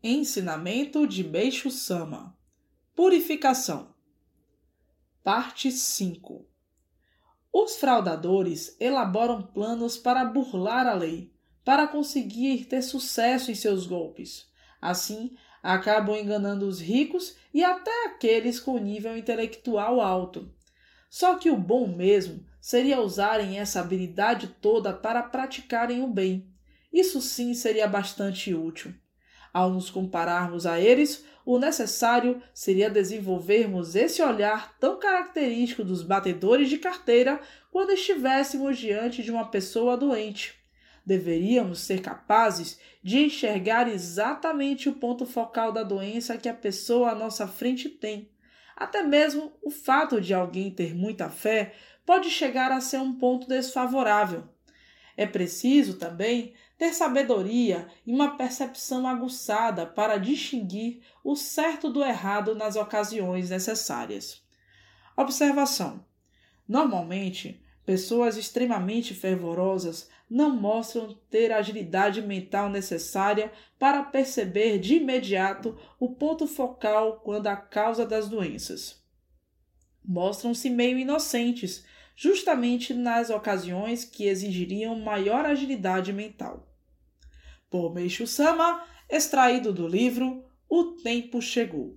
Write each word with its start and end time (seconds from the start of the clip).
Ensinamento 0.00 1.08
de 1.08 1.24
Meixo 1.24 1.72
Sama 1.72 2.32
Purificação 2.94 3.92
Parte 5.24 5.72
5 5.72 6.46
Os 7.52 7.76
fraudadores 7.78 8.76
elaboram 8.78 9.42
planos 9.42 9.98
para 9.98 10.24
burlar 10.24 10.86
a 10.86 10.94
lei, 10.94 11.32
para 11.64 11.88
conseguir 11.88 12.66
ter 12.66 12.80
sucesso 12.82 13.50
em 13.50 13.56
seus 13.56 13.88
golpes. 13.88 14.46
Assim, 14.80 15.36
acabam 15.60 16.16
enganando 16.16 16.68
os 16.68 16.80
ricos 16.80 17.34
e 17.52 17.64
até 17.64 18.06
aqueles 18.06 18.60
com 18.60 18.78
nível 18.78 19.16
intelectual 19.16 20.00
alto. 20.00 20.48
Só 21.10 21.34
que 21.34 21.50
o 21.50 21.56
bom 21.56 21.88
mesmo 21.88 22.46
seria 22.60 23.00
usarem 23.00 23.58
essa 23.58 23.80
habilidade 23.80 24.46
toda 24.60 24.92
para 24.92 25.24
praticarem 25.24 26.04
o 26.04 26.06
bem. 26.06 26.48
Isso 26.92 27.20
sim 27.20 27.52
seria 27.52 27.88
bastante 27.88 28.54
útil. 28.54 28.94
Ao 29.52 29.70
nos 29.70 29.90
compararmos 29.90 30.66
a 30.66 30.78
eles, 30.80 31.24
o 31.44 31.58
necessário 31.58 32.42
seria 32.52 32.90
desenvolvermos 32.90 33.96
esse 33.96 34.22
olhar 34.22 34.76
tão 34.78 34.98
característico 34.98 35.82
dos 35.82 36.02
batedores 36.02 36.68
de 36.68 36.78
carteira 36.78 37.40
quando 37.70 37.92
estivéssemos 37.92 38.76
diante 38.76 39.22
de 39.22 39.30
uma 39.30 39.46
pessoa 39.46 39.96
doente. 39.96 40.54
Deveríamos 41.06 41.80
ser 41.80 42.02
capazes 42.02 42.78
de 43.02 43.18
enxergar 43.20 43.88
exatamente 43.88 44.90
o 44.90 44.92
ponto 44.92 45.24
focal 45.24 45.72
da 45.72 45.82
doença 45.82 46.36
que 46.36 46.50
a 46.50 46.54
pessoa 46.54 47.12
à 47.12 47.14
nossa 47.14 47.46
frente 47.46 47.88
tem. 47.88 48.30
Até 48.76 49.02
mesmo 49.02 49.52
o 49.62 49.70
fato 49.70 50.20
de 50.20 50.34
alguém 50.34 50.70
ter 50.70 50.94
muita 50.94 51.30
fé 51.30 51.74
pode 52.04 52.28
chegar 52.28 52.70
a 52.70 52.80
ser 52.80 52.98
um 52.98 53.14
ponto 53.14 53.48
desfavorável. 53.48 54.44
É 55.18 55.26
preciso 55.26 55.94
também 55.94 56.54
ter 56.78 56.94
sabedoria 56.94 57.88
e 58.06 58.12
uma 58.12 58.36
percepção 58.36 59.04
aguçada 59.04 59.84
para 59.84 60.16
distinguir 60.16 61.00
o 61.24 61.34
certo 61.34 61.90
do 61.90 62.04
errado 62.04 62.54
nas 62.54 62.76
ocasiões 62.76 63.50
necessárias. 63.50 64.40
Observação: 65.16 66.04
Normalmente, 66.68 67.60
pessoas 67.84 68.36
extremamente 68.36 69.12
fervorosas 69.12 70.08
não 70.30 70.54
mostram 70.54 71.18
ter 71.28 71.50
a 71.50 71.56
agilidade 71.56 72.22
mental 72.22 72.70
necessária 72.70 73.50
para 73.76 74.04
perceber 74.04 74.78
de 74.78 74.98
imediato 74.98 75.76
o 75.98 76.10
ponto 76.14 76.46
focal 76.46 77.22
quando 77.24 77.48
a 77.48 77.56
causa 77.56 78.06
das 78.06 78.28
doenças. 78.28 79.02
Mostram-se 80.04 80.70
meio 80.70 80.96
inocentes, 80.96 81.84
justamente 82.20 82.92
nas 82.92 83.30
ocasiões 83.30 84.04
que 84.04 84.26
exigiriam 84.26 84.98
maior 84.98 85.46
agilidade 85.46 86.12
mental 86.12 86.68
por 87.70 87.94
Sama, 88.26 88.84
extraído 89.08 89.72
do 89.72 89.86
livro 89.86 90.44
O 90.68 90.96
Tempo 90.96 91.40
Chegou. 91.40 91.96